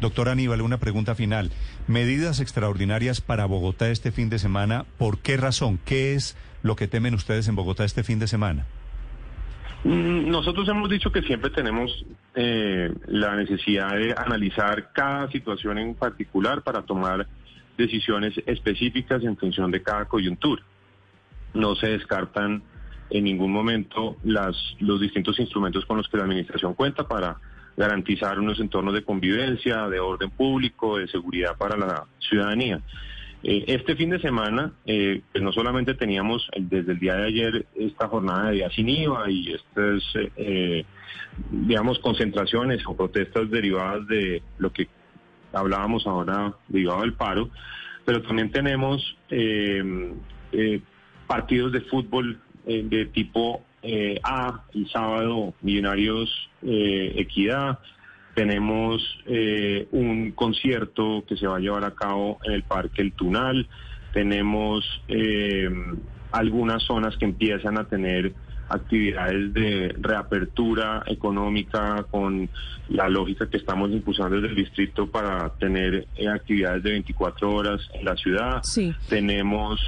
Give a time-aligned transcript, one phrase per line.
[0.00, 1.50] Doctor Aníbal, una pregunta final.
[1.86, 4.86] Medidas extraordinarias para Bogotá este fin de semana.
[4.96, 5.78] ¿Por qué razón?
[5.84, 8.66] ¿Qué es lo que temen ustedes en Bogotá este fin de semana?
[9.84, 12.04] Mm, nosotros hemos dicho que siempre tenemos
[12.34, 17.26] eh, la necesidad de analizar cada situación en particular para tomar
[17.76, 20.62] decisiones específicas en función de cada coyuntura.
[21.54, 22.62] No se descartan
[23.10, 27.36] en ningún momento las, los distintos instrumentos con los que la Administración cuenta para
[27.78, 32.80] garantizar unos entornos de convivencia, de orden público, de seguridad para la ciudadanía.
[33.44, 37.66] Eh, este fin de semana, eh, pues no solamente teníamos desde el día de ayer
[37.76, 40.02] esta jornada de día sin IVA y estas,
[40.36, 40.84] eh,
[41.52, 44.88] digamos, concentraciones o protestas derivadas de lo que
[45.52, 47.48] hablábamos ahora, derivado del paro,
[48.04, 49.16] pero también tenemos
[51.28, 53.64] partidos de fútbol de tipo
[54.24, 56.30] A, el sábado, Millonarios
[56.62, 57.78] Equidad,
[58.38, 63.10] tenemos eh, un concierto que se va a llevar a cabo en el Parque El
[63.10, 63.68] Tunal.
[64.12, 65.68] Tenemos eh,
[66.30, 68.32] algunas zonas que empiezan a tener
[68.68, 72.48] actividades de reapertura económica con
[72.88, 77.80] la lógica que estamos impulsando desde el distrito para tener eh, actividades de 24 horas
[77.94, 78.62] en la ciudad.
[78.62, 78.94] Sí.
[79.08, 79.80] Tenemos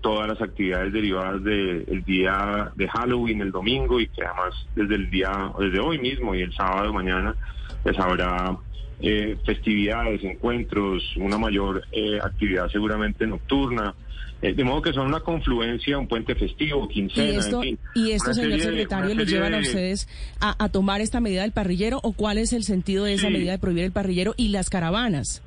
[0.00, 5.10] todas las actividades derivadas del día de Halloween el domingo y que además desde el
[5.10, 7.34] día, desde hoy mismo y el sábado mañana
[7.82, 8.56] pues habrá
[9.02, 13.94] eh, festividades, encuentros, una mayor eh, actividad seguramente nocturna.
[14.42, 17.62] Eh, de modo que son una confluencia, un puente festivo, quincena, ¿Y esto,
[17.94, 20.08] ¿y esto señor secretario, lo llevan a ustedes
[20.40, 23.58] a, tomar esta medida del parrillero o cuál es el sentido de esa medida de
[23.58, 25.42] prohibir el parrillero y las caravanas?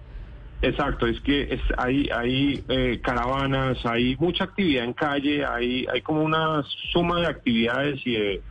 [0.61, 6.23] Exacto, es que es, hay, hay caravanas, hay mucha actividad en calle, hay, hay como
[6.23, 8.41] una suma de actividades y de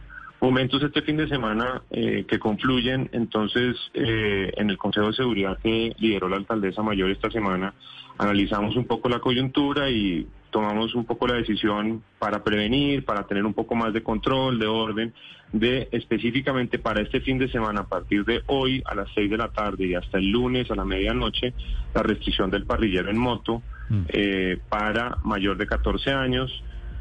[0.43, 3.09] momentos este fin de semana eh, que confluyen.
[3.13, 7.73] Entonces, eh, en el Consejo de Seguridad que lideró la alcaldesa mayor esta semana,
[8.19, 13.47] analizamos un poco la coyuntura y tomamos un poco la decisión para prevenir, para tener
[13.47, 15.15] un poco más de control, de orden,
[15.53, 19.37] de específicamente para este fin de semana, a partir de hoy a las 6 de
[19.37, 21.55] la tarde y hasta el lunes a la medianoche,
[21.95, 24.03] la restricción del parrillero en moto mm.
[24.09, 26.51] eh, para mayor de 14 años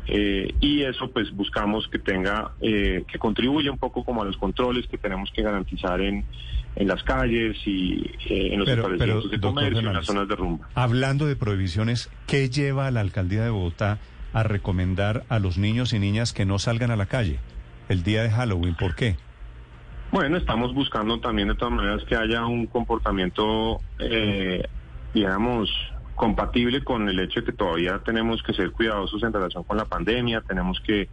[0.07, 4.37] eh, y eso pues buscamos que tenga, eh, que contribuya un poco como a los
[4.37, 6.25] controles que tenemos que garantizar en,
[6.75, 10.67] en las calles y eh, en los establecimientos de comercio, en las zonas de rumba.
[10.73, 13.99] Hablando de prohibiciones, ¿qué lleva a la alcaldía de Bogotá
[14.33, 17.39] a recomendar a los niños y niñas que no salgan a la calle
[17.89, 18.75] el día de Halloween?
[18.75, 19.17] ¿Por qué?
[20.11, 23.79] Bueno, estamos buscando también de todas maneras que haya un comportamiento,
[25.13, 25.69] digamos,
[26.21, 29.85] compatible con el hecho de que todavía tenemos que ser cuidadosos en relación con la
[29.85, 31.09] pandemia, tenemos que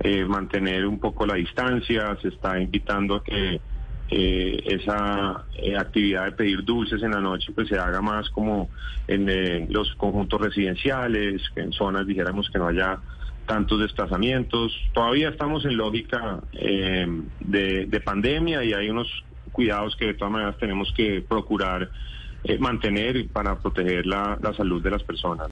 [0.00, 3.62] eh, mantener un poco la distancia, se está invitando a que
[4.10, 8.68] eh, esa eh, actividad de pedir dulces en la noche pues se haga más como
[9.08, 12.98] en los conjuntos residenciales, en zonas dijéramos que no haya
[13.46, 14.70] tantos desplazamientos.
[14.92, 19.08] Todavía estamos en lógica de, de pandemia y hay unos
[19.50, 21.88] cuidados que de todas maneras tenemos que procurar
[22.58, 25.48] mantener para proteger la, la salud de las personas.